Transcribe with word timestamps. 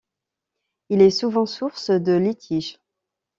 Il 0.89 0.99
est 0.99 1.11
souvent 1.11 1.45
source 1.45 1.91
de 1.91 2.13
litige. 2.13 2.79